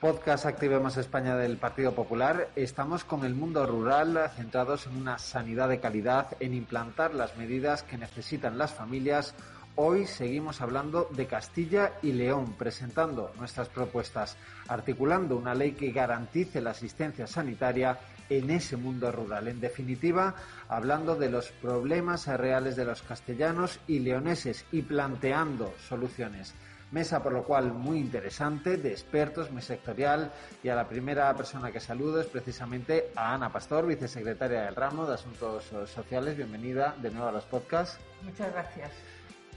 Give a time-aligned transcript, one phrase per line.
[0.00, 2.50] Podcast Activemos España del Partido Popular.
[2.54, 7.82] Estamos con el mundo rural centrados en una sanidad de calidad, en implantar las medidas
[7.82, 9.34] que necesitan las familias.
[9.74, 14.36] Hoy seguimos hablando de Castilla y León, presentando nuestras propuestas,
[14.68, 17.98] articulando una ley que garantice la asistencia sanitaria
[18.30, 19.48] en ese mundo rural.
[19.48, 20.32] En definitiva,
[20.68, 26.54] hablando de los problemas reales de los castellanos y leoneses y planteando soluciones.
[26.90, 30.32] Mesa, por lo cual, muy interesante, de expertos, muy sectorial.
[30.62, 35.06] Y a la primera persona que saludo es precisamente a Ana Pastor, vicesecretaria del ramo
[35.06, 36.36] de Asuntos Sociales.
[36.36, 37.98] Bienvenida de nuevo a los podcasts.
[38.22, 38.90] Muchas gracias.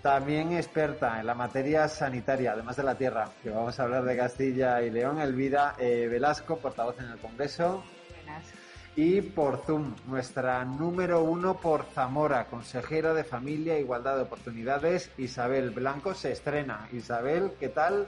[0.02, 4.18] También experta en la materia sanitaria, además de la tierra, que vamos a hablar de
[4.18, 7.84] Castilla y León, Elvira eh, Velasco, portavoz en el Congreso.
[8.16, 8.61] Buenas
[8.95, 15.09] y por Zoom, nuestra número uno por Zamora, consejera de Familia e Igualdad de Oportunidades,
[15.17, 16.89] Isabel Blanco, se estrena.
[16.92, 18.08] Isabel, ¿qué tal?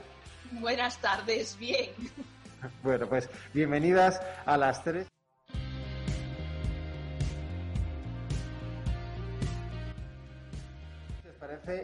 [0.52, 1.90] Buenas tardes, bien.
[2.82, 5.06] Bueno, pues bienvenidas a las tres.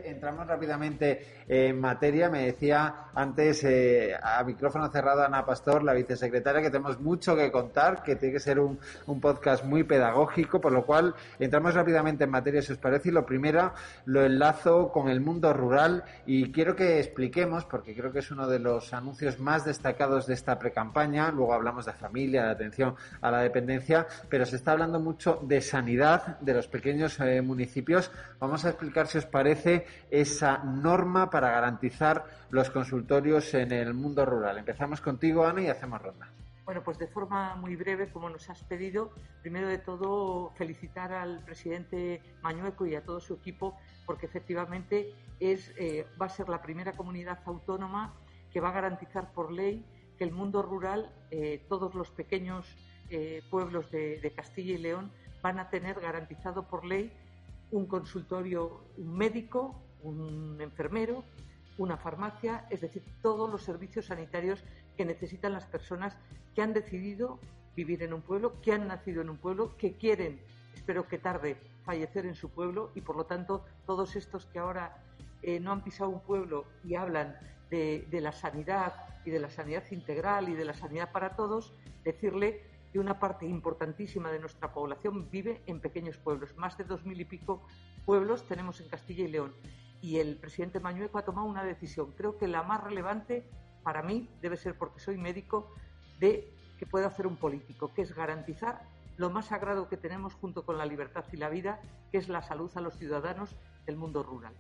[0.04, 2.30] entramos rápidamente en materia.
[2.30, 7.50] Me decía antes, eh, a micrófono cerrado, Ana Pastor, la vicesecretaria, que tenemos mucho que
[7.50, 8.78] contar, que tiene que ser un,
[9.20, 13.08] podcast muy pedagógico, por lo cual entramos rápidamente en materia, si os parece.
[13.08, 13.72] Y lo primero,
[14.04, 18.46] lo enlazo con el mundo rural y quiero que expliquemos, porque creo que es uno
[18.46, 21.32] de los anuncios más destacados de esta precampaña.
[21.32, 25.60] Luego hablamos de familia, de atención a la dependencia, pero se está hablando mucho de
[25.60, 28.12] sanidad de los pequeños eh, municipios.
[28.38, 34.26] Vamos a explicar, si os parece, esa norma para garantizar los consultorios en el mundo
[34.26, 34.58] rural.
[34.58, 36.28] Empezamos contigo, Ana, y hacemos ronda.
[36.64, 41.42] Bueno, pues de forma muy breve, como nos has pedido, primero de todo felicitar al
[41.44, 46.62] presidente Mañueco y a todo su equipo, porque efectivamente es, eh, va a ser la
[46.62, 48.14] primera comunidad autónoma
[48.52, 49.84] que va a garantizar por ley
[50.18, 52.76] que el mundo rural, eh, todos los pequeños
[53.08, 55.10] eh, pueblos de Castilla y León,
[55.42, 57.12] van a tener garantizado por ley
[57.70, 61.24] un consultorio, un médico, un enfermero,
[61.78, 64.62] una farmacia, es decir, todos los servicios sanitarios
[64.96, 66.16] que necesitan las personas
[66.54, 67.38] que han decidido
[67.74, 70.40] vivir en un pueblo, que han nacido en un pueblo, que quieren,
[70.74, 75.02] espero que tarde, fallecer en su pueblo y por lo tanto todos estos que ahora
[75.42, 77.36] eh, no han pisado un pueblo y hablan
[77.70, 78.94] de, de la sanidad
[79.24, 81.72] y de la sanidad integral y de la sanidad para todos,
[82.04, 82.62] decirle
[82.92, 86.56] que una parte importantísima de nuestra población vive en pequeños pueblos.
[86.56, 87.62] Más de dos mil y pico
[88.04, 89.54] pueblos tenemos en Castilla y León.
[90.00, 93.44] Y el presidente Mañueco ha tomado una decisión, creo que la más relevante
[93.82, 95.74] para mí debe ser porque soy médico,
[96.18, 98.82] de que puede hacer un político, que es garantizar
[99.16, 101.80] lo más sagrado que tenemos junto con la libertad y la vida,
[102.10, 104.54] que es la salud a los ciudadanos del mundo rural.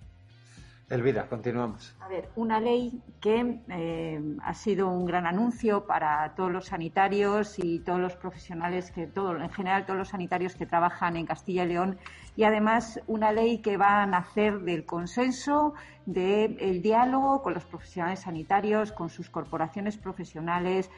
[0.90, 1.94] Elvira, continuamos.
[2.00, 7.60] A ver, una ley que eh, ha sido un gran anuncio para todos los sanitarios
[7.60, 11.62] y todos los profesionales, que todo, en general todos los sanitarios que trabajan en Castilla
[11.62, 11.96] y León,
[12.34, 15.74] y además una ley que va a nacer del consenso,
[16.06, 20.90] del diálogo con los profesionales sanitarios, con sus corporaciones profesionales,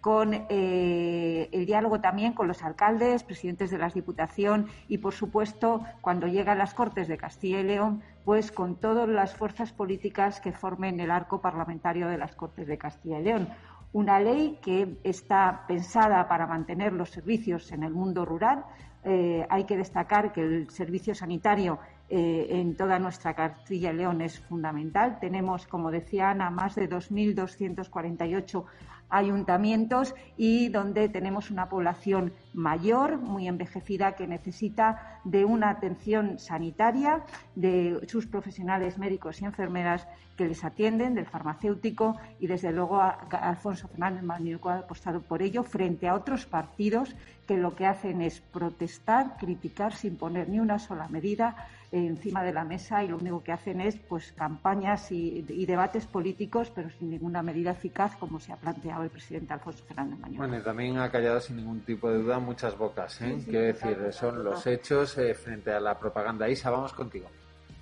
[0.00, 5.82] con eh, el diálogo también con los alcaldes, presidentes de la Diputación y, por supuesto,
[6.00, 10.52] cuando llegan las Cortes de Castilla y León, pues con todas las fuerzas políticas que
[10.52, 13.48] formen el arco parlamentario de las Cortes de Castilla y León.
[13.92, 18.64] Una ley que está pensada para mantener los servicios en el mundo rural.
[19.02, 21.78] Eh, hay que destacar que el servicio sanitario
[22.10, 25.18] eh, en toda nuestra Castilla y León es fundamental.
[25.20, 28.64] Tenemos, como decía Ana, más de 2.248
[29.10, 37.24] ayuntamientos y donde tenemos una población mayor, muy envejecida, que necesita de una atención sanitaria,
[37.54, 40.06] de sus profesionales médicos y enfermeras
[40.36, 45.64] que les atienden, del farmacéutico y, desde luego, Alfonso Fernández Magnífico ha apostado por ello
[45.64, 47.14] frente a otros partidos
[47.46, 51.56] que lo que hacen es protestar, criticar sin poner ni una sola medida
[51.90, 56.70] encima de la mesa y lo único que hacen es pues campañas y, debates políticos,
[56.74, 60.38] pero sin ninguna medida eficaz, como se ha planteado el presidente Alfonso Fernández Mañón.
[60.38, 63.38] Bueno, y también ha callado sin ningún tipo de duda muchas bocas, ¿eh?
[63.44, 66.48] Quiero decir, son los hechos eh, frente a la propaganda.
[66.48, 67.28] Isa, vamos contigo.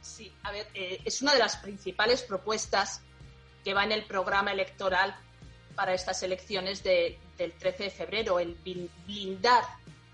[0.00, 3.02] Sí, a ver, eh, es una de las principales propuestas
[3.64, 5.16] que va en el programa electoral
[5.74, 8.56] para estas elecciones del 13 de febrero, el
[9.04, 9.64] blindar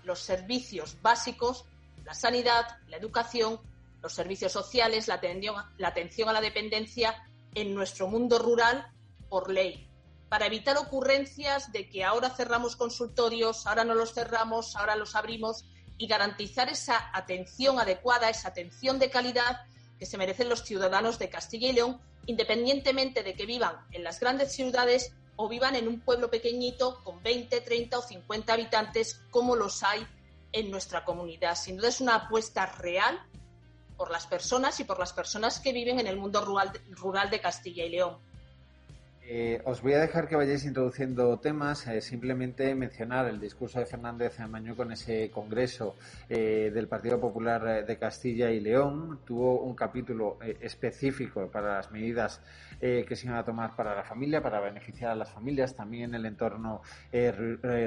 [0.03, 1.65] los servicios básicos,
[2.03, 3.59] la sanidad, la educación
[4.03, 5.55] los servicios sociales, la atención,
[6.29, 7.23] a la dependencia
[7.55, 8.85] en nuestro mundo rural
[9.29, 9.87] por ley,
[10.27, 15.63] para evitar ocurrencias de que ahora cerramos consultorios, ahora no los cerramos, ahora los abrimos
[15.97, 19.61] y garantizar esa atención adecuada, esa atención de calidad
[19.97, 24.19] que se merecen los ciudadanos de Castilla y León, independientemente de que vivan en las
[24.19, 29.55] grandes ciudades o vivan en un pueblo pequeñito con 20, 30 o 50 habitantes, como
[29.55, 30.05] los hay
[30.51, 31.55] en nuestra comunidad.
[31.55, 33.19] Sin duda es una apuesta real
[33.95, 37.41] por las personas y por las personas que viven en el mundo rural, rural de
[37.41, 38.19] Castilla y León.
[39.25, 43.85] Eh, os voy a dejar que vayáis introduciendo temas, eh, simplemente mencionar el discurso de
[43.85, 45.95] Fernández Mañú con ese congreso
[46.27, 49.21] eh, del Partido Popular de Castilla y León.
[49.25, 52.41] Tuvo un capítulo específico para las medidas
[52.81, 56.15] que se iban a tomar para la familia, para beneficiar a las familias, también en
[56.15, 56.81] el entorno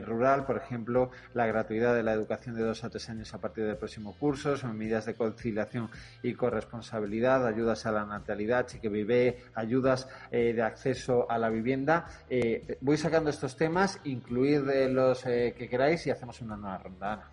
[0.07, 3.67] rural, por ejemplo, la gratuidad de la educación de dos a tres años a partir
[3.67, 5.91] del próximo curso, medidas de conciliación
[6.23, 12.09] y corresponsabilidad, ayudas a la natalidad, chique vive, ayudas de acceso a la vivienda.
[12.29, 17.31] Eh, voy sacando estos temas, incluid los eh, que queráis y hacemos una nueva ronda.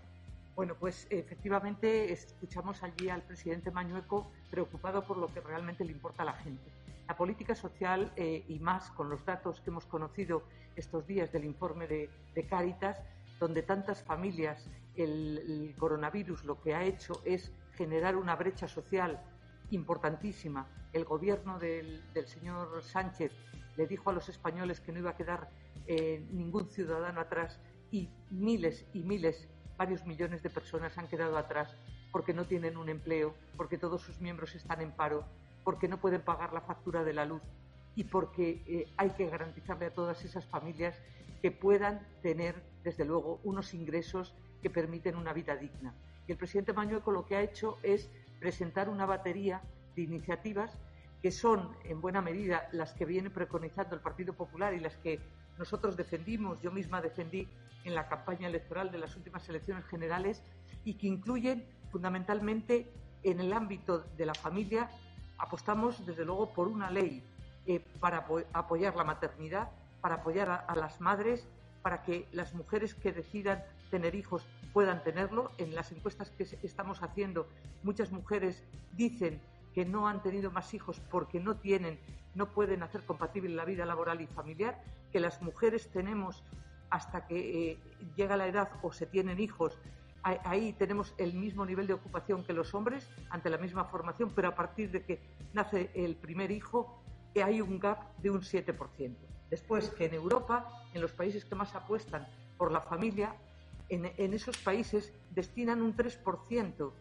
[0.56, 6.22] Bueno, pues efectivamente escuchamos allí al presidente Mañueco preocupado por lo que realmente le importa
[6.22, 6.70] a la gente.
[7.08, 10.44] La política social eh, y más con los datos que hemos conocido
[10.76, 13.02] estos días del informe de, de Cáritas,
[13.40, 19.20] donde tantas familias, el, coronavirus lo que ha hecho es generar una brecha social
[19.72, 20.68] importantísima.
[20.94, 23.32] El gobierno del, del señor Sánchez
[23.78, 25.50] le dijo a los españoles que no iba a quedar
[25.88, 27.60] eh, ningún ciudadano atrás
[27.92, 29.48] y miles y miles,
[29.78, 31.76] varios millones de personas han quedado atrás
[32.12, 35.26] porque no tienen un empleo, porque todos sus miembros están en paro,
[35.64, 37.42] porque no pueden pagar la factura de la luz
[37.96, 41.00] y porque eh, hay que garantizarle a todas esas familias
[41.42, 45.94] que puedan tener, desde luego, unos ingresos que permiten una vida digna.
[46.28, 48.10] Y el presidente Mañueco lo que ha hecho es
[48.40, 49.62] presentar una batería
[49.96, 50.78] de iniciativas
[51.24, 55.22] que son en buena medida las que viene preconizando el Partido Popular y las que
[55.58, 57.48] nosotros defendimos, yo misma defendí
[57.86, 60.44] en la campaña electoral de las últimas elecciones generales
[60.84, 62.92] y que incluyen fundamentalmente
[63.24, 64.90] en el ámbito de la familia,
[65.38, 67.24] apostamos desde luego por una ley
[67.68, 69.72] eh, para apoyar la maternidad,
[70.02, 71.48] para apoyar a, las madres,
[71.82, 75.52] para que las mujeres que decidan tener hijos puedan tenerlo.
[75.58, 77.48] En las encuestas que estamos haciendo,
[77.82, 78.62] muchas mujeres
[78.92, 79.40] dicen
[79.74, 82.00] que no han tenido más hijos porque no tienen,
[82.36, 84.82] no pueden hacer compatible la vida laboral y familiar,
[85.12, 86.44] que las mujeres tenemos
[86.90, 87.80] hasta que eh,
[88.16, 89.78] llega la edad o se tienen hijos,
[90.24, 94.48] ahí tenemos el mismo nivel de ocupación que los hombres ante la misma formación, pero
[94.48, 95.20] a partir de que
[95.54, 97.04] nace el primer hijo
[97.42, 99.16] hay un gap de un 7%.
[99.50, 102.28] Después que en Europa, en los países que más apuestan
[102.58, 103.36] por la familia,
[103.90, 106.92] en, esos países destinan un 3%,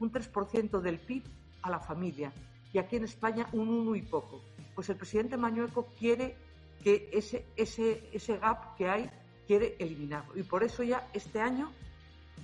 [0.00, 1.24] un 3% del PIB
[1.64, 2.30] a la familia
[2.72, 4.42] y aquí en España un uno y poco.
[4.74, 6.36] Pues el presidente Mañueco quiere
[6.82, 9.10] que ese, ese, ese gap que hay,
[9.46, 10.36] quiere eliminarlo.
[10.36, 11.72] Y por eso ya este año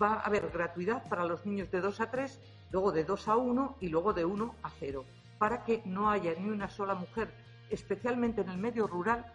[0.01, 2.39] va a haber gratuidad para los niños de 2 a 3,
[2.71, 5.05] luego de 2 a 1 y luego de 1 a 0,
[5.39, 7.29] para que no haya ni una sola mujer,
[7.69, 9.27] especialmente en el medio rural,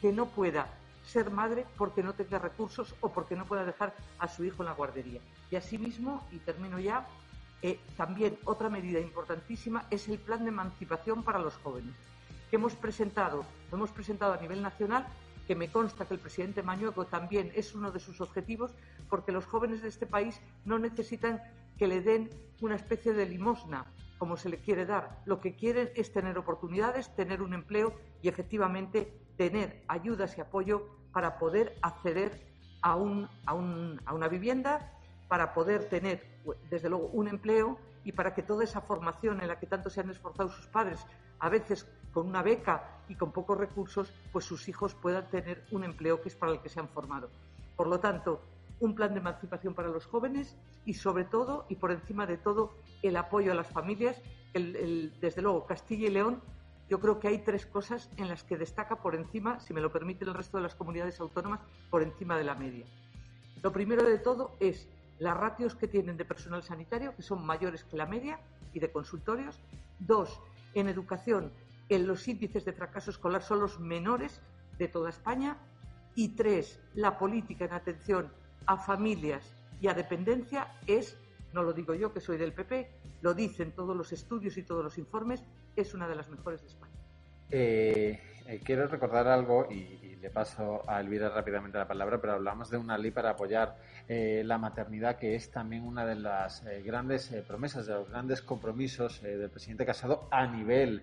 [0.00, 0.66] que no pueda
[1.04, 4.66] ser madre porque no tenga recursos o porque no pueda dejar a su hijo en
[4.66, 5.20] la guardería.
[5.50, 7.06] Y asimismo, y termino ya,
[7.62, 11.94] eh, también otra medida importantísima es el plan de emancipación para los jóvenes,
[12.50, 15.06] que hemos presentado, hemos presentado a nivel nacional,
[15.46, 18.74] que me consta que el presidente Mañueco también es uno de sus objetivos,
[19.08, 21.42] porque los jóvenes de este país no necesitan
[21.78, 23.86] que le den una especie de limosna,
[24.18, 25.22] como se le quiere dar.
[25.24, 30.86] Lo que quieren es tener oportunidades, tener un empleo y efectivamente tener ayudas y apoyo
[31.12, 32.46] para poder acceder
[32.82, 34.92] a una vivienda
[35.28, 36.26] para poder tener,
[36.70, 40.00] desde luego, un empleo y para que toda esa formación en la que tanto se
[40.00, 41.06] han esforzado sus padres,
[41.38, 45.84] a veces con una beca y con pocos recursos, pues sus hijos puedan tener un
[45.84, 47.28] empleo que es para el que se han formado.
[47.76, 48.40] Por lo tanto,
[48.80, 52.72] un plan de emancipación para los jóvenes y, sobre todo, y por encima de todo,
[53.02, 54.20] el apoyo a las familias.
[54.54, 56.40] desde luego, Castilla y León,
[56.88, 59.92] yo creo que hay tres cosas en las que destaca por encima, si me lo
[59.92, 62.86] permiten el resto de las comunidades autónomas, por encima de la media.
[63.62, 67.84] Lo primero de todo es las ratios que tienen de personal sanitario, que son mayores
[67.84, 68.40] que la media,
[68.72, 69.60] y de consultorios.
[69.98, 70.40] Dos,
[70.74, 71.52] en educación,
[71.88, 74.40] en los índices de fracaso escolar son los menores
[74.78, 75.56] de toda España.
[76.14, 78.32] Y tres, la política en atención
[78.66, 81.16] a familias y a dependencia es,
[81.52, 84.84] no lo digo yo que soy del PP, lo dicen todos los estudios y todos
[84.84, 85.44] los informes,
[85.76, 86.94] es una de las mejores de España.
[87.50, 92.70] Eh, eh, quiero recordar algo y, le paso a Elvira rápidamente la palabra, pero hablamos
[92.70, 93.76] de una ley para apoyar
[94.08, 99.22] eh, la maternidad, que es también una de las grandes promesas, de los grandes compromisos
[99.22, 101.02] del presidente Casado a nivel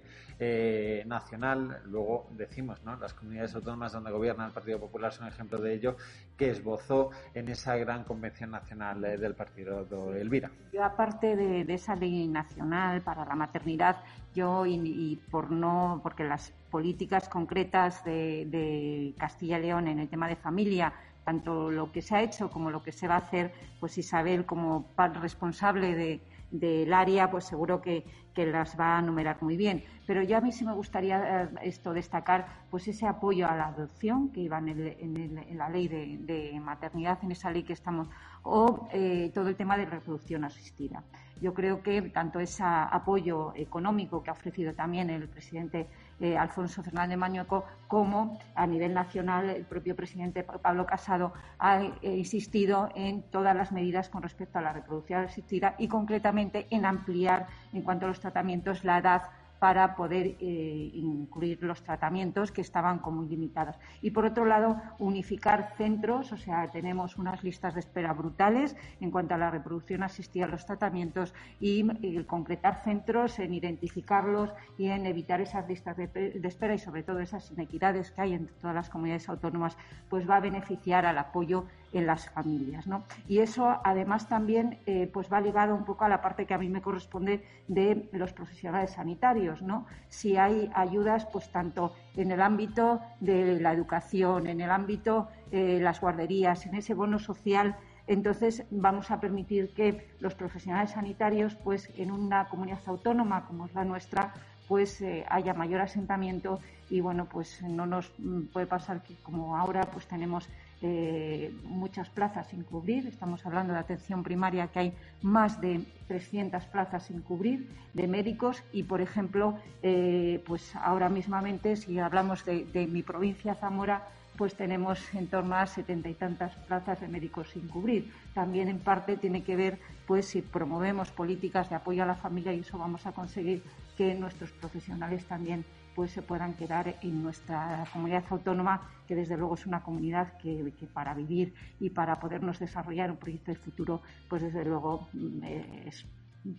[1.05, 1.81] nacional.
[1.85, 2.97] Luego decimos, ¿no?
[2.97, 5.95] Las comunidades autónomas donde gobierna el Partido Popular son ejemplo de ello,
[6.37, 10.51] que esbozó en esa gran convención nacional del partido de Elvira.
[10.73, 13.97] Yo, aparte de, esa ley nacional para la maternidad,
[14.33, 20.27] yo y por no, porque las políticas concretas de, Castilla y León en el tema
[20.27, 20.93] de familia,
[21.23, 24.45] tanto lo que se ha hecho como lo que se va a hacer, pues Isabel
[24.45, 24.85] como
[25.21, 26.21] responsable de,
[26.51, 29.81] del área, pues seguro que, las va a numerar muy bien.
[30.05, 33.67] Pero yo a mí sí me gustaría eh, esto destacar, pues ese apoyo a la
[33.67, 38.09] adopción que iba en, la ley de, maternidad, en esa ley que estamos,
[38.43, 41.01] o eh, todo el tema de reproducción asistida.
[41.41, 45.87] Yo creo que tanto ese apoyo económico que ha ofrecido también el presidente
[46.19, 52.17] eh, Alfonso Fernández Mañueco, como a nivel nacional el propio presidente Pablo Casado ha eh,
[52.17, 57.47] insistido en todas las medidas con respecto a la reproducción asistida y concretamente en ampliar
[57.73, 59.23] en cuanto a los tratamientos la edad
[59.65, 63.75] para poder eh, incluir los tratamientos que estaban como limitados.
[63.99, 69.09] Y por otro lado, unificar centros, o sea, tenemos unas listas de espera brutales en
[69.09, 71.83] cuanto a la reproducción asistida a los tratamientos y,
[72.25, 77.49] concretar centros en identificarlos y en evitar esas listas de, espera y sobre todo esas
[77.49, 79.79] inequidades que hay en todas las comunidades autónomas,
[80.11, 82.85] pues va a beneficiar al apoyo en las familias.
[82.87, 83.03] ¿no?
[83.27, 86.57] Y eso además también eh, pues va ligado un poco a la parte que a
[86.57, 89.54] mí me corresponde de los profesionales sanitarios.
[89.61, 89.85] ¿No?
[90.09, 95.79] Si hay ayudas, pues tanto en el ámbito de la educación, en el ámbito de
[95.79, 97.75] las guarderías, en ese bono social,
[98.07, 103.73] entonces vamos a permitir que los profesionales sanitarios, pues en una comunidad autónoma como es
[103.73, 104.33] la nuestra,
[104.67, 106.59] pues eh, haya mayor asentamiento
[106.89, 110.49] y bueno, pues no nos mm, puede pasar que como ahora pues tenemos
[110.87, 113.07] eh, muchas plazas sin cubrir.
[113.07, 118.61] Estamos hablando de atención primaria, que hay más de 300 plazas sin cubrir de médicos
[118.71, 124.99] y, por ejemplo, eh, pues ahora mismamente, si hablamos de, mi provincia, Zamora, pues tenemos
[125.15, 128.11] en torno a setenta y tantas plazas de médicos sin cubrir.
[128.35, 132.53] También en parte tiene que ver, pues, si promovemos políticas de apoyo a la familia
[132.53, 133.63] y eso vamos a conseguir
[133.97, 135.65] que nuestros profesionales también
[135.95, 140.73] pues se puedan quedar en nuestra comunidad autónoma, que desde luego es una comunidad que,
[140.93, 145.43] para vivir y para podernos desarrollar un proyecto de futuro, pues desde luego mm,
[145.87, 146.05] es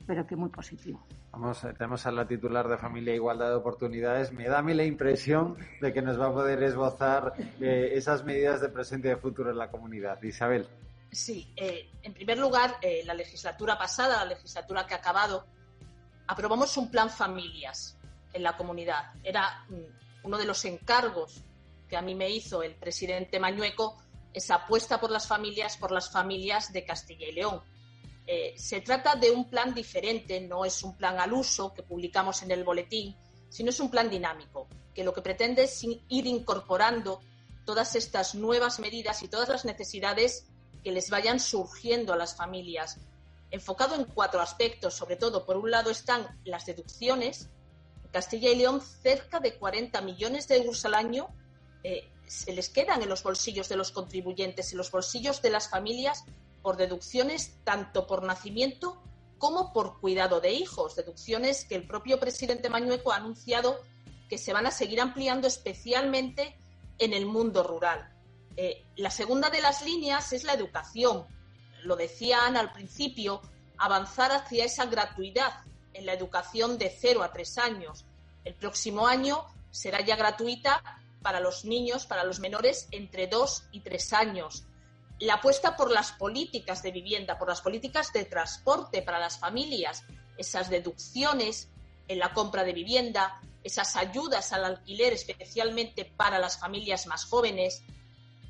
[0.05, 1.07] pero que muy positivo.
[1.31, 4.33] Vamos, eh, tenemos a la titular de Familia e Igualdad de Oportunidades.
[4.33, 8.25] Me da a mí la impresión de que nos va a poder esbozar eh, esas
[8.25, 10.21] medidas de presente y de futuro en la comunidad.
[10.25, 10.67] Isabel.
[11.13, 15.47] Sí, eh, en primer lugar, la legislatura pasada, la legislatura que ha acabado,
[16.27, 17.96] aprobamos un plan familias
[18.37, 19.13] en la comunidad.
[19.25, 21.43] Era mm, uno de los encargos
[21.89, 23.97] que a mí me hizo el presidente Mañueco,
[24.33, 27.63] esa apuesta por las familias, por las familias de Castilla y León.
[28.27, 32.43] Eh, se trata de un plan diferente, no es un plan al uso que publicamos
[32.43, 33.17] en el boletín,
[33.49, 37.21] sino es un plan dinámico, que lo que pretende es ir incorporando
[37.65, 40.47] todas estas nuevas medidas y todas las necesidades
[40.83, 42.99] que les vayan surgiendo a las familias,
[43.51, 44.95] enfocado en cuatro aspectos.
[44.95, 47.49] Sobre todo, por un lado están las deducciones,
[48.17, 51.29] Castilla y León cerca de 40 millones de euros al año
[51.85, 55.69] eh, se les quedan en los bolsillos de los contribuyentes, en los bolsillos de las
[55.69, 56.25] familias
[56.63, 59.03] por deducciones tanto por nacimiento
[59.37, 63.83] como por cuidado de hijos, deducciones que el propio presidente Mañueco ha anunciado
[64.31, 66.57] que se van a seguir ampliando especialmente
[66.99, 68.17] en el mundo rural.
[68.57, 71.27] Eh, la segunda de las líneas es la educación.
[71.83, 73.43] Lo decían al principio,
[73.77, 75.53] avanzar hacia esa gratuidad
[75.97, 78.06] en la educación de 0 a 3 años.
[78.47, 80.81] El próximo año será ya gratuita
[81.21, 84.63] para los niños, para los menores entre 2 y 3 años.
[85.19, 90.05] La apuesta por las políticas de vivienda, por las políticas de transporte para las familias,
[90.39, 91.71] esas deducciones
[92.07, 97.83] en la compra de vivienda, esas ayudas al alquiler especialmente para las familias más jóvenes.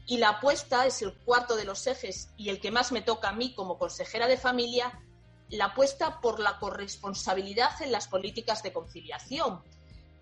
[0.04, 3.30] Y la apuesta es el cuarto de los ejes y el que más me toca
[3.30, 5.00] a mí como consejera de familia,
[5.48, 9.62] la apuesta por la corresponsabilidad en las políticas de conciliación.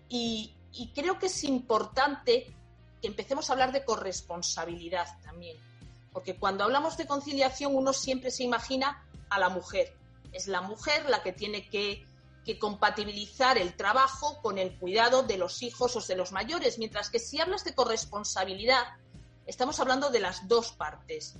[0.09, 0.53] Y,
[0.93, 2.53] creo que es importante
[3.01, 5.57] que empecemos a hablar de corresponsabilidad también.
[6.11, 9.93] porque cuando hablamos de conciliación uno siempre se imagina a la mujer.
[10.31, 12.05] Es la mujer la que tiene que,
[12.59, 17.17] compatibilizar el trabajo con el cuidado de los hijos o de los mayores, mientras que
[17.17, 18.83] si hablas de corresponsabilidad,
[19.47, 21.35] estamos hablando de las dos partes.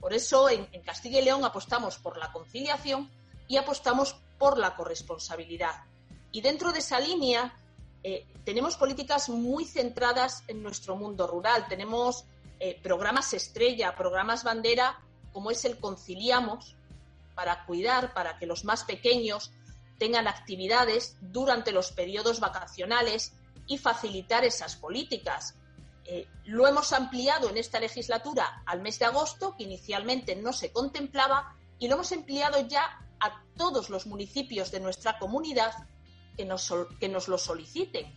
[0.00, 3.10] Por eso en, Castilla y León apostamos por la conciliación
[3.48, 5.82] y apostamos por la corresponsabilidad.
[6.30, 7.52] Y dentro de esa línea
[8.04, 11.66] eh, tenemos políticas muy centradas en nuestro mundo rural.
[11.68, 12.26] Tenemos
[12.60, 15.00] eh, programas estrella, programas bandera,
[15.32, 16.76] como es el Conciliamos,
[17.34, 19.52] para cuidar, para que los más pequeños
[19.98, 23.32] tengan actividades durante los periodos vacacionales
[23.66, 25.54] y facilitar esas políticas.
[26.04, 30.72] Eh, lo hemos ampliado en esta legislatura al mes de agosto, que inicialmente no se
[30.72, 35.72] contemplaba, y lo hemos empleado ya a todos los municipios de nuestra comunidad
[36.36, 38.12] que nos, que nos lo soliciten.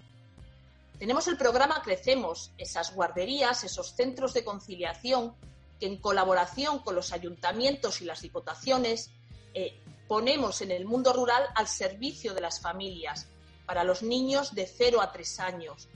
[1.00, 5.36] Tenemos el programa Crecemos, esas guarderías, esos centros de conciliación
[5.80, 9.12] que en colaboración con los ayuntamientos y las diputaciones
[9.54, 13.28] eh, ponemos en el mundo rural al servicio de las familias
[13.66, 15.88] para los niños de 0 a 3 años.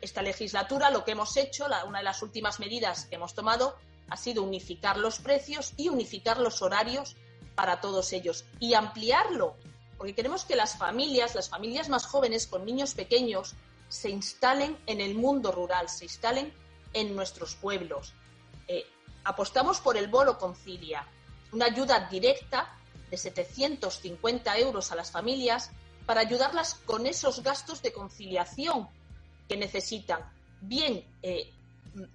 [0.00, 3.76] Esta legislatura lo que hemos hecho, una de las últimas medidas que hemos tomado,
[4.08, 7.16] ha sido unificar los precios y unificar los horarios
[7.54, 9.54] para todos ellos y ampliarlo,
[10.00, 13.54] porque queremos que las familias, las familias más jóvenes con niños pequeños,
[13.90, 16.54] se instalen en el mundo rural, se instalen
[16.94, 18.14] en nuestros pueblos.
[18.66, 18.86] Eh,
[19.24, 21.06] apostamos por el Bolo Concilia,
[21.52, 22.74] una ayuda directa
[23.10, 25.70] de 750 euros a las familias
[26.06, 28.88] para ayudarlas con esos gastos de conciliación
[29.50, 30.22] que necesitan,
[30.62, 31.52] bien eh,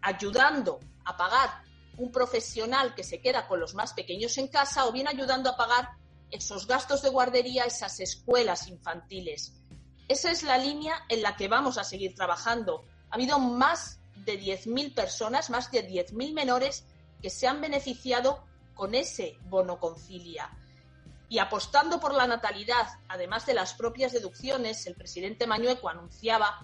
[0.02, 1.62] ayudando a pagar
[1.98, 5.56] un profesional que se queda con los más pequeños en casa o bien ayudando a
[5.56, 9.54] pagar esos gastos de guardería, esas escuelas infantiles.
[10.08, 12.86] Esa es la línea en la que vamos a seguir trabajando.
[13.10, 16.86] Ha habido más de 10.000 personas, más de 10.000 menores
[17.22, 20.52] que se han beneficiado con ese bono concilia.
[21.28, 26.60] Y apostando por la natalidad, además de las propias deducciones, el presidente Mañueco anunciaba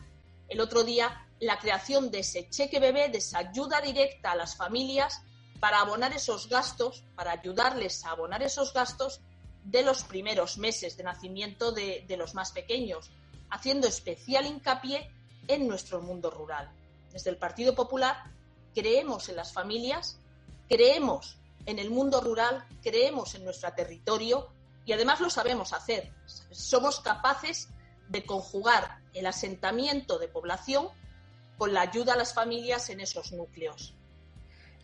[0.49, 4.55] el otro día la creación de ese cheque bebé, de esa ayuda directa a las
[4.55, 5.23] familias
[5.59, 9.21] para abonar esos gastos, para ayudarles a abonar esos gastos
[9.63, 13.11] de los primeros meses de nacimiento de, de los más pequeños
[13.49, 15.11] haciendo especial hincapié
[15.47, 16.71] en nuestro mundo rural.
[17.11, 18.23] Desde el Partido Popular
[18.73, 20.17] creemos en las familias,
[20.69, 24.49] creemos en el mundo rural, creemos en nuestro territorio
[24.85, 26.11] y además lo sabemos hacer.
[26.51, 27.69] Somos capaces
[28.09, 30.89] de conjugar el asentamiento de población
[31.57, 33.93] con la ayuda a las familias en esos núcleos.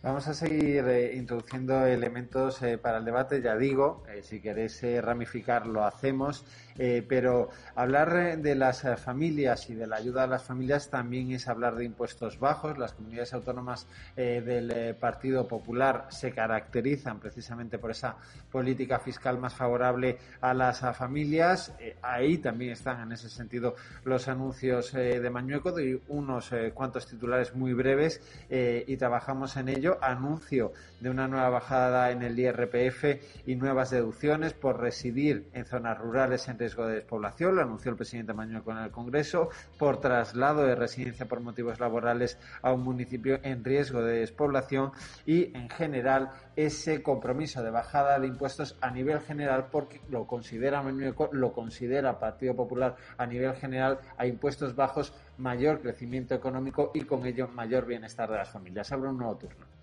[0.00, 4.80] Vamos a seguir eh, introduciendo elementos eh, para el debate, ya digo, eh, si queréis
[5.02, 6.44] ramificar lo hacemos,
[7.08, 11.74] pero hablar de las familias y de la ayuda a las familias también es hablar
[11.74, 12.78] de impuestos bajos.
[12.78, 18.14] Las comunidades autónomas del Partido Popular se caracterizan precisamente por esa
[18.52, 21.72] política fiscal más favorable a las familias.
[22.00, 27.72] ahí también están en ese sentido los anuncios de Mañueco, de unos cuantos titulares muy
[27.72, 33.90] breves y trabajamos en ello anuncio de una nueva bajada en el IRPF y nuevas
[33.90, 38.66] deducciones por residir en zonas rurales en riesgo de despoblación, lo anunció el presidente Mañueco
[38.66, 39.48] con el Congreso,
[39.78, 44.92] por traslado de residencia por motivos laborales a un municipio en riesgo de despoblación
[45.24, 50.82] y, en general, ese compromiso de bajada de impuestos a nivel general porque lo considera
[51.32, 57.24] lo considera Partido Popular a nivel general a impuestos bajos, mayor crecimiento económico y con
[57.26, 58.90] ello mayor bienestar de las familias.
[58.92, 59.77] Abre un nuevo turno.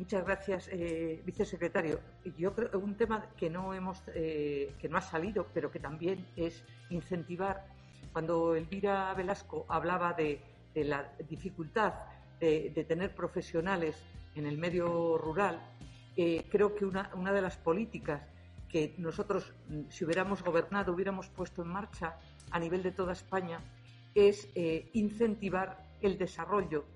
[0.00, 2.00] Muchas gracias, eh, vicesecretario.
[2.38, 6.24] Yo creo un tema que no hemos, eh, que no ha salido, pero que también
[6.36, 7.66] es incentivar.
[8.10, 10.40] Cuando Elvira Velasco hablaba de,
[10.74, 11.92] la dificultad
[12.40, 14.02] de, tener profesionales
[14.36, 15.60] en el medio rural,
[16.16, 18.22] eh, creo que una, una de las políticas
[18.70, 22.16] que nosotros, mm, si hubiéramos gobernado, hubiéramos puesto en marcha
[22.50, 23.60] a nivel de toda España,
[24.14, 24.48] es
[24.94, 26.86] incentivar el desarrollo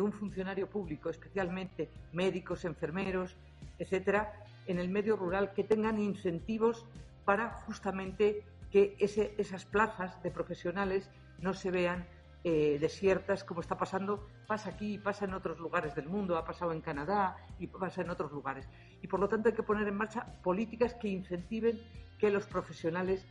[0.00, 3.36] un funcionario público, especialmente médicos, enfermeros,
[3.78, 4.32] etcétera,
[4.66, 6.84] en el medio rural que tengan incentivos
[7.24, 12.06] para justamente que esas plazas de profesionales no se vean
[12.44, 16.72] eh, desiertas como está pasando, pasa aquí, pasa en otros lugares del mundo, ha pasado
[16.72, 18.68] en Canadá y pasa en otros lugares.
[19.02, 21.82] Y por lo tanto hay que poner en marcha políticas que incentiven
[22.18, 23.26] que los profesionales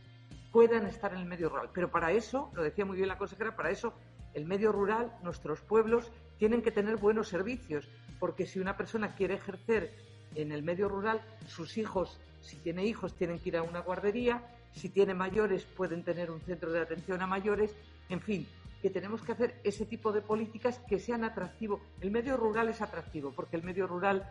[0.52, 1.70] puedan estar en el medio rural.
[1.72, 3.94] Pero para eso, lo decía muy bien la consejera, para eso
[4.34, 9.34] el medio rural, nuestros pueblos, tienen que tener buenos servicios, porque si una persona quiere
[9.34, 9.94] ejercer
[10.34, 14.42] en el medio rural, sus hijos, si tiene hijos, tienen que ir a una guardería,
[14.72, 17.74] si tiene mayores, pueden tener un centro de atención a mayores,
[18.08, 18.46] en fin,
[18.80, 21.80] que tenemos que hacer ese tipo de políticas que sean atractivos.
[22.00, 24.24] El medio rural es atractivo porque el medio rural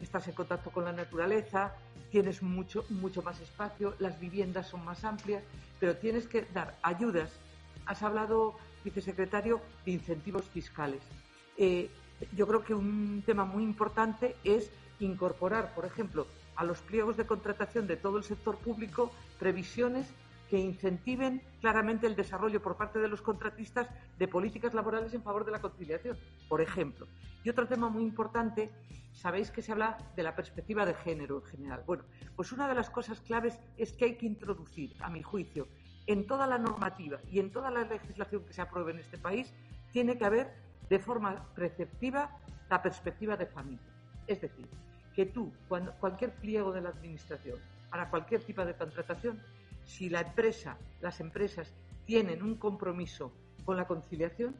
[0.00, 1.76] estás en contacto con la naturaleza,
[2.10, 5.44] tienes mucho, mucho más espacio, las viviendas son más amplias,
[5.78, 7.30] pero tienes que dar ayudas.
[7.86, 11.00] Has hablado, vicesecretario, de incentivos fiscales.
[11.56, 11.90] Eh,
[12.36, 17.26] yo creo que un tema muy importante es incorporar, por ejemplo, a los pliegos de
[17.26, 20.12] contratación de todo el sector público previsiones
[20.48, 23.88] que incentiven claramente el desarrollo por parte de los contratistas
[24.18, 27.06] de políticas laborales en favor de la conciliación, por ejemplo.
[27.42, 28.70] Y otro tema muy importante,
[29.14, 31.82] sabéis que se habla de la perspectiva de género en general.
[31.86, 32.04] Bueno,
[32.36, 35.68] pues una de las cosas claves es que hay que introducir, a mi juicio,
[36.06, 39.50] en toda la normativa y en toda la legislación que se apruebe en este país,
[39.90, 40.52] tiene que haber
[40.88, 43.86] de forma preceptiva la perspectiva de familia.
[44.26, 44.66] Es decir,
[45.14, 47.58] que tú, cuando cualquier pliego de la Administración,
[47.90, 49.40] para cualquier tipo de contratación,
[49.84, 51.72] si la empresa, las empresas
[52.06, 53.32] tienen un compromiso
[53.64, 54.54] con la conciliación,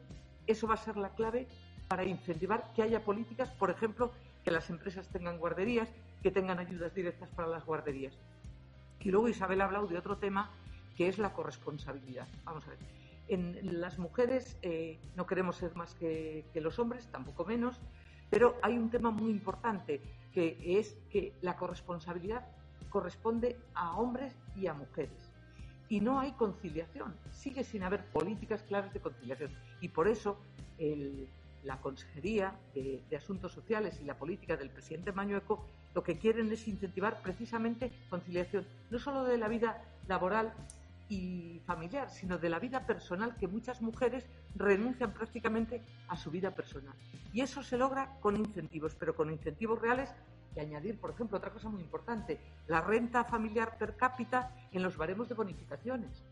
[0.45, 1.47] eso va a ser la clave
[1.87, 4.11] para incentivar que haya políticas, por ejemplo,
[4.43, 5.89] que las empresas tengan guarderías,
[6.21, 8.13] que tengan ayudas directas para las guarderías.
[8.99, 10.51] Y luego Isabel ha hablado de otro tema
[10.95, 12.27] que es la corresponsabilidad.
[12.43, 13.02] Vamos a ver.
[13.33, 17.81] En las mujeres eh, no queremos ser más que, los hombres, tampoco menos,
[18.29, 22.45] pero hay un tema muy importante que es que la corresponsabilidad
[22.91, 25.31] corresponde a hombres y a mujeres.
[25.89, 29.49] Y no hay conciliación, sigue sin haber políticas claras de conciliación.
[29.81, 30.37] Y por eso
[31.63, 35.65] la Consejería de, Asuntos Sociales y la política del presidente Mañueco
[35.95, 40.53] lo que quieren es incentivar precisamente conciliación, no solo de la vida laboral
[41.65, 46.95] familiar, sino de la vida personal que muchas mujeres renuncian prácticamente a su vida personal.
[47.31, 50.13] Y eso se logra con incentivos, pero con incentivos reales
[50.55, 54.97] y añadir, por ejemplo, otra cosa muy importante, la renta familiar per cápita en los
[54.97, 56.23] baremos de bonificaciones,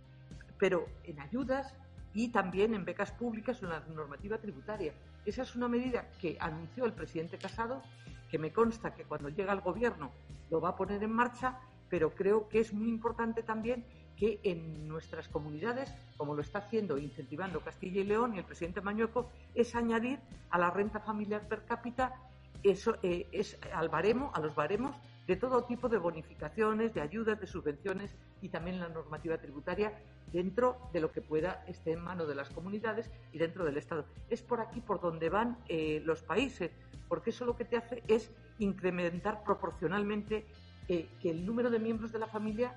[0.60, 1.74] pero en ayudas
[2.13, 4.94] y también en becas públicas o en la normativa tributaria.
[5.26, 7.82] Esa es una medida que anunció el presidente Casado,
[8.30, 10.12] que me consta que cuando llega al gobierno
[10.50, 13.86] lo va a poner en marcha, pero creo que es muy importante también
[14.22, 18.46] que en nuestras comunidades, como lo está haciendo e incentivando Castilla y León y el
[18.46, 20.20] presidente Mañueco, es añadir
[20.52, 22.14] a la renta familiar per cápita
[22.62, 27.40] eso eh, es al baremo, a los baremos de todo tipo de bonificaciones, de ayudas,
[27.40, 29.92] de subvenciones y también la normativa tributaria
[30.32, 34.06] dentro de lo que pueda esté en mano de las comunidades y dentro del Estado.
[34.30, 36.70] Es por aquí por donde van eh, los países,
[37.08, 38.30] porque eso lo que te hace es
[38.60, 40.46] incrementar proporcionalmente
[40.88, 42.76] eh, que el número de miembros de la familia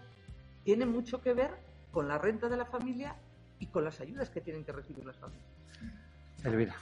[0.64, 1.50] tiene mucho que ver
[1.92, 3.14] con la renta de la familia
[3.60, 5.46] y con las ayudas que tienen que recibir las familias.
[6.42, 6.74] Elvira.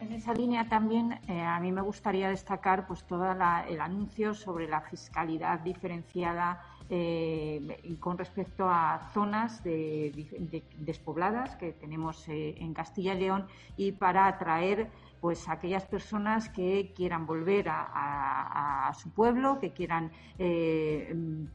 [0.00, 4.68] En esa línea también eh, a mí me gustaría destacar pues todo el anuncio sobre
[4.68, 13.20] la fiscalidad diferenciada eh, con respecto a zonas despobladas que tenemos eh, en Castilla y
[13.20, 14.88] León y para atraer
[15.20, 20.10] pues aquellas personas que quieran volver a, su pueblo, que quieran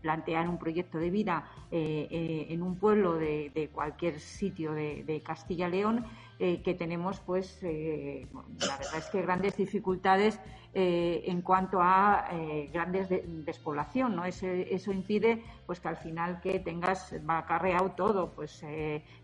[0.01, 6.05] plantear un proyecto de vida en un pueblo de, cualquier sitio de, Castilla y León
[6.43, 10.39] eh, que tenemos, pues, eh, la verdad es que grandes dificultades
[10.73, 12.29] eh, en cuanto a
[12.73, 13.09] grandes
[13.45, 14.25] despoblación, ¿no?
[14.25, 18.65] eso impide, pues, que al final que tengas acarreado todo, pues,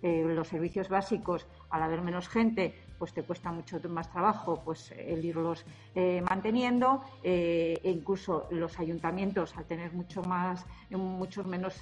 [0.03, 5.23] los servicios básicos, al haber menos gente, pues te cuesta mucho más trabajo pues el
[5.23, 5.65] irlos
[6.29, 11.75] manteniendo e incluso los ayuntamientos al tener mucho más muchos menos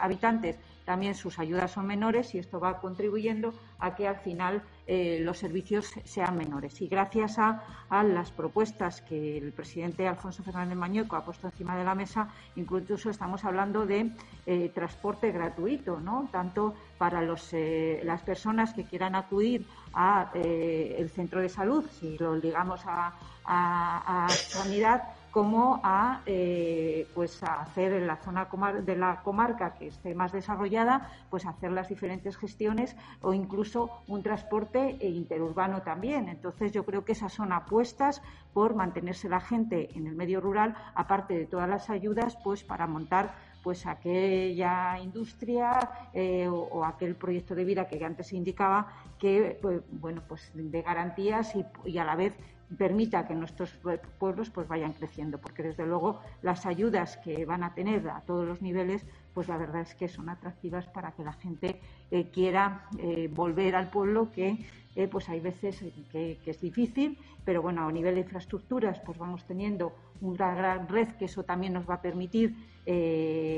[0.00, 5.18] habitantes también sus ayudas son menores y esto va contribuyendo a que al final eh,
[5.22, 6.80] los servicios sean menores.
[6.82, 11.84] Y gracias a, las propuestas que el presidente Alfonso Fernández Mañueco ha puesto encima de
[11.84, 14.10] la mesa, incluso estamos hablando de
[14.46, 16.28] eh, transporte gratuito, ¿no?
[16.32, 22.80] tanto para eh, las personas que quieran acudir al centro de salud, si lo ligamos
[22.84, 28.46] a, a sanidad, como a, eh, pues a hacer en la zona
[28.86, 34.22] de la comarca que esté más desarrollada, pues hacer las diferentes gestiones o incluso un
[34.22, 36.28] transporte interurbano también.
[36.28, 40.76] Entonces yo creo que esas son apuestas por mantenerse la gente en el medio rural,
[40.94, 47.56] aparte de todas las ayudas, pues para montar pues aquella industria eh, o, aquel proyecto
[47.56, 48.86] de vida que antes se indicaba
[49.18, 52.36] que pues, bueno pues de garantías y a la vez
[52.74, 53.76] permita que nuestros
[54.18, 58.46] pueblos pues vayan creciendo, porque desde luego las ayudas que van a tener a todos
[58.46, 62.88] los niveles, pues la verdad es que son atractivas para que la gente eh, quiera
[62.98, 64.64] eh, volver al pueblo que
[64.96, 69.44] eh, pues hay veces que, es difícil, pero bueno, a nivel de infraestructuras, pues vamos
[69.44, 72.54] teniendo una gran red que eso también nos va a permitir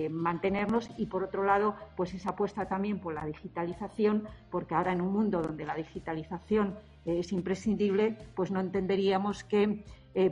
[0.08, 5.00] mantenernos y por otro lado, pues esa apuesta también por la digitalización, porque ahora en
[5.00, 6.76] un mundo donde la digitalización
[7.06, 9.84] es imprescindible, pues no entenderíamos que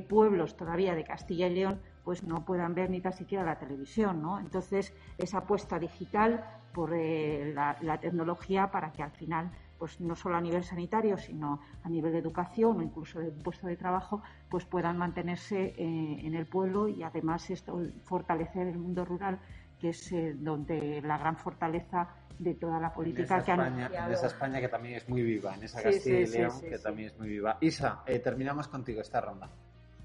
[0.09, 4.21] pueblos todavía de Castilla y León pues no puedan ver ni tan siquiera la televisión,
[4.21, 4.39] ¿no?
[4.39, 10.37] Entonces, esa apuesta digital por la, la, tecnología para que al final pues no solo
[10.37, 14.65] a nivel sanitario, sino a nivel de educación o incluso de puesto de trabajo, pues
[14.65, 19.41] puedan mantenerse eh, en el pueblo y además esto fortalecer el mundo rural,
[19.85, 24.29] que es eh, donde la gran fortaleza de toda la política que España, En esa
[24.29, 27.29] España que también es muy viva, en esa Castilla y León que también es muy
[27.29, 27.59] viva.
[27.61, 29.51] Isa, eh, terminamos contigo esta ronda.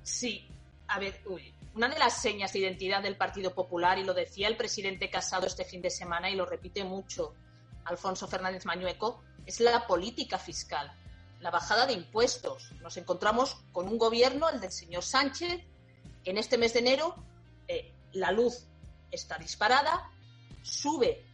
[0.03, 0.45] Sí,
[0.85, 1.21] a ver,
[1.75, 5.47] una de las señas de identidad del Partido Popular, y lo decía el presidente Casado
[5.47, 7.33] este fin de semana y lo repite mucho
[7.85, 10.91] Alfonso Fernández Mañueco, es la política fiscal,
[11.39, 12.73] la bajada de impuestos.
[12.81, 15.63] Nos encontramos con un gobierno, el del señor Sánchez,
[16.21, 17.15] que en este mes de enero
[17.69, 18.68] eh, la luz
[19.11, 20.11] está disparada,
[20.61, 21.25] sube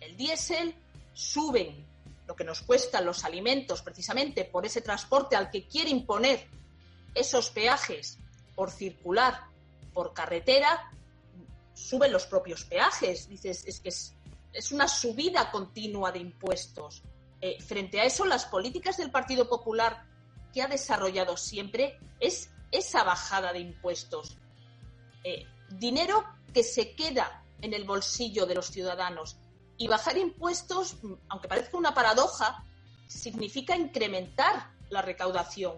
[0.00, 0.74] el diésel,
[1.12, 1.86] suben
[2.26, 6.48] lo que nos cuestan los alimentos precisamente por ese transporte al que quiere imponer
[7.14, 8.18] esos peajes
[8.54, 9.46] por circular
[9.92, 10.90] por carretera,
[11.74, 13.28] suben los propios peajes.
[13.28, 14.14] Dices, es que es,
[14.52, 17.02] es una subida continua de impuestos.
[17.40, 20.06] Eh, frente a eso, las políticas del Partido Popular
[20.52, 24.36] que ha desarrollado siempre es esa bajada de impuestos.
[25.24, 29.36] Eh, dinero que se queda en el bolsillo de los ciudadanos.
[29.78, 30.96] Y bajar impuestos,
[31.28, 32.64] aunque parezca una paradoja,
[33.06, 35.74] significa incrementar la recaudación.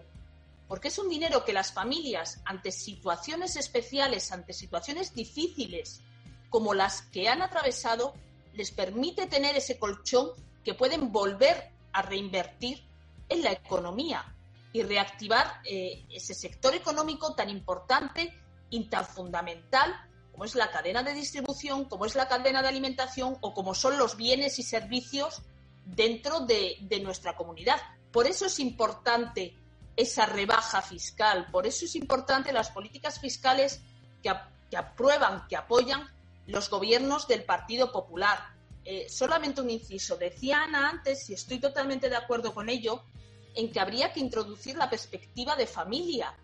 [0.67, 6.01] Porque es un dinero que las familias, ante situaciones especiales, ante situaciones difíciles,
[6.49, 8.13] como las que han atravesado,
[8.53, 10.29] les permite tener ese colchón
[10.63, 12.83] que pueden volver a reinvertir
[13.29, 14.35] en la economía
[14.73, 18.33] y reactivar eh, ese sector económico tan importante
[18.69, 19.95] y tan fundamental
[20.35, 23.97] como es la cadena de distribución, como es la cadena de alimentación o como son
[23.97, 25.41] los bienes y servicios
[25.85, 27.77] dentro de, nuestra comunidad.
[28.11, 29.55] Por eso es importante
[29.95, 33.79] esa rebaja fiscal, por eso es importante las políticas fiscales
[34.21, 34.29] que,
[34.69, 36.05] que aprueban, que apoyan
[36.47, 38.37] los gobiernos del Partido Popular,
[38.83, 40.17] eh, solamente un inciso.
[40.17, 43.03] Decía Ana antes, y estoy totalmente de acuerdo con ello,
[43.55, 46.35] en que habría que introducir la perspectiva de familia,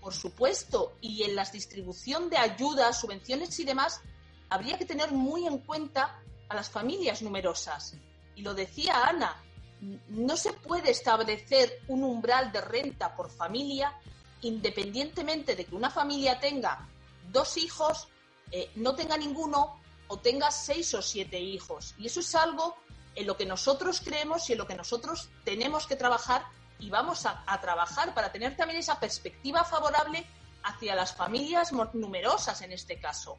[0.00, 4.00] por supuesto, y en la distribución de ayudas, subvenciones y demás,
[4.48, 7.96] habría que tener muy en cuenta a las familias numerosas.
[8.34, 9.42] Y lo decía Ana,
[10.08, 13.92] no se puede establecer un umbral de renta por familia
[14.42, 16.86] independientemente de que una familia tenga
[17.32, 18.08] dos hijos,
[18.50, 21.94] eh, no tenga ninguno o tenga seis o siete hijos.
[21.98, 22.76] Y eso es algo
[23.14, 26.44] en lo que nosotros creemos y en lo que nosotros tenemos que trabajar
[26.78, 30.24] y vamos a, trabajar para tener también esa perspectiva favorable
[30.62, 33.38] hacia las familias numerosas en este caso.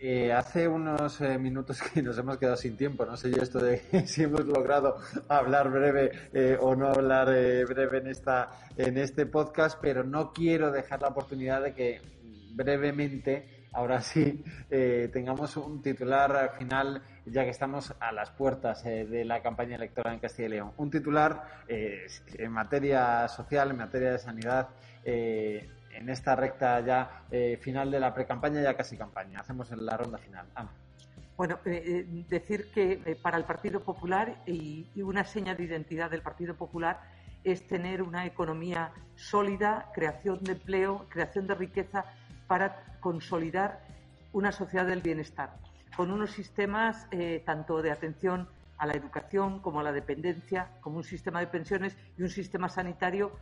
[0.00, 3.58] Eh, hace unos eh, minutos que nos hemos quedado sin tiempo, no sé yo esto
[3.58, 9.26] de si hemos logrado hablar breve eh, o no hablar breve en esta en este
[9.26, 12.00] podcast, pero no quiero dejar la oportunidad de que
[12.52, 14.44] brevemente ahora sí
[15.12, 20.14] tengamos un titular final, ya que estamos a las puertas eh, de la campaña electoral
[20.14, 20.72] en Castilla y León.
[20.76, 24.68] Un titular eh, en materia social, en materia de sanidad,
[25.04, 27.22] en esta recta ya
[27.60, 29.40] final de la pre-campaña, ya casi campaña.
[29.40, 30.46] Hacemos la ronda final.
[31.36, 36.54] Bueno, decir que para el Partido Popular y, y una seña de identidad del Partido
[36.56, 37.00] Popular
[37.44, 42.04] es tener una economía sólida, creación de empleo, creación de riqueza
[42.46, 43.80] para consolidar
[44.32, 45.50] una sociedad del bienestar,
[45.98, 50.98] con unos sistemas eh, tanto de atención a la educación como a la dependencia, como
[50.98, 53.32] un sistema de pensiones y un sistema sanitario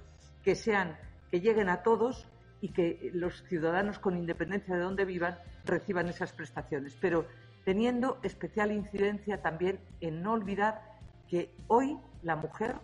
[0.42, 0.97] que sean,
[1.31, 2.27] que lleguen a todos
[2.62, 6.97] y que los ciudadanos, con independencia de dónde vivan, reciban esas prestaciones.
[6.99, 7.27] Pero
[7.66, 10.81] teniendo especial incidencia también en no olvidar
[11.29, 12.77] que hoy la mujer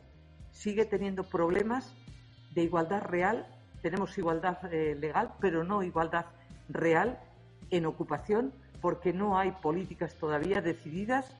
[0.50, 1.96] sigue teniendo problemas
[2.50, 3.46] de igualdad real
[3.80, 6.26] tenemos igualdad eh, legal, pero no igualdad
[6.68, 7.18] real
[7.70, 11.34] en ocupación, porque no hay políticas todavía decididas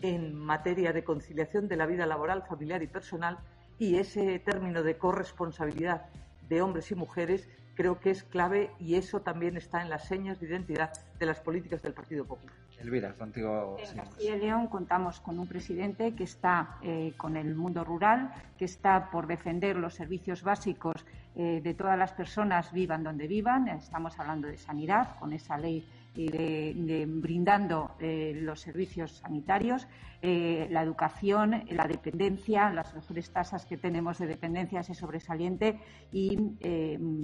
[0.00, 3.38] en materia de conciliación de la vida laboral, familiar y personal,
[3.78, 6.06] y ese término de corresponsabilidad
[6.48, 10.40] de hombres y mujeres creo que es clave y eso también está en las señas
[10.40, 12.54] de identidad de las políticas del Partido Popular.
[12.78, 13.76] Elvira, contigo.
[13.78, 18.32] En Castilla y León contamos con un presidente que está eh, con el mundo rural,
[18.58, 23.68] que está por defender los servicios básicos eh, de todas las personas vivan donde vivan.
[23.68, 25.86] Estamos hablando de sanidad con esa ley
[26.16, 29.86] de, brindando eh, los servicios sanitarios,
[30.22, 35.78] eh, la educación, la dependencia, las mejores tasas que tenemos de dependencia es sobresaliente
[36.10, 36.38] y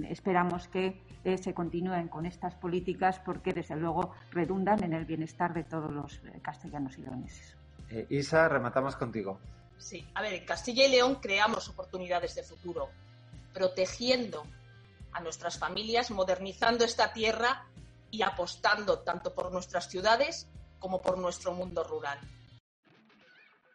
[0.07, 5.63] esperamos que se continúen con estas políticas porque desde luego redundan en el bienestar de
[5.63, 7.57] todos los castellanos y leoneses.
[8.09, 9.39] Isa, rematamos contigo.
[9.77, 12.89] Sí, a ver, en Castilla y León creamos oportunidades de futuro
[13.53, 14.43] protegiendo
[15.11, 17.65] a nuestras familias, modernizando esta tierra
[18.13, 20.47] y apostando tanto por nuestras ciudades
[20.77, 22.19] como por nuestro mundo rural.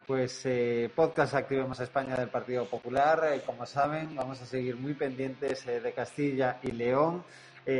[0.07, 3.33] Pues eh, podcast Activemos España del Partido Popular.
[3.33, 7.23] Eh, como saben, vamos a seguir muy pendientes eh, de Castilla y León.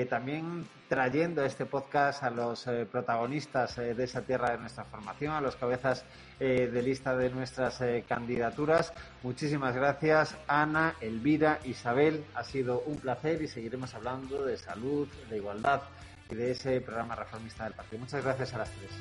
[0.08, 5.56] También trayendo este podcast a los protagonistas de esa tierra de nuestra formación, a los
[5.56, 6.06] cabezas
[6.38, 8.94] de lista de nuestras candidaturas.
[9.24, 12.24] Muchísimas gracias, Ana, Elvira, Isabel.
[12.36, 15.82] Ha sido un placer y seguiremos hablando de salud, de igualdad
[16.30, 18.00] de ese programa reformista del partido.
[18.00, 18.92] Muchas gracias a las tres.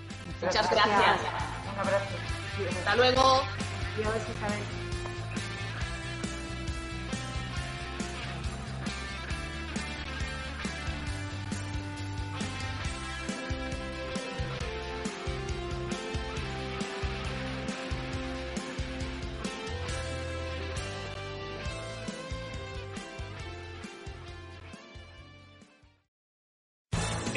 [0.41, 1.21] Muchas gracias.
[1.73, 2.17] Un abrazo.
[2.79, 3.43] Hasta luego.
[3.97, 4.88] Adiós,